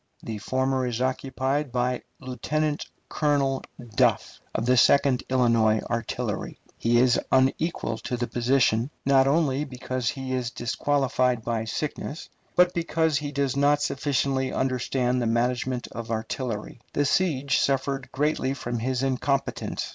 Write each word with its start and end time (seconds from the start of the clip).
The 0.23 0.39
former 0.39 0.87
is 0.87 0.99
occupied 0.99 1.71
by 1.71 2.01
Lieutenant 2.19 2.87
Colonel 3.07 3.61
Duff, 3.95 4.39
of 4.55 4.65
the 4.65 4.75
Second 4.75 5.21
Illinois 5.29 5.79
Artillery. 5.91 6.57
He 6.79 6.97
is 6.97 7.19
unequal 7.31 7.99
to 7.99 8.17
the 8.17 8.25
position, 8.25 8.89
not 9.05 9.27
only 9.27 9.63
because 9.63 10.09
he 10.09 10.33
is 10.33 10.49
disqualified 10.49 11.43
by 11.45 11.65
sickness, 11.65 12.29
but 12.55 12.73
because 12.73 13.17
he 13.19 13.31
does 13.31 13.55
not 13.55 13.83
sufficiently 13.83 14.51
understand 14.51 15.21
the 15.21 15.27
management 15.27 15.87
of 15.91 16.09
artillery. 16.09 16.81
The 16.93 17.05
siege 17.05 17.59
suffered 17.59 18.11
greatly 18.11 18.55
from 18.55 18.79
his 18.79 19.03
incompetence. 19.03 19.89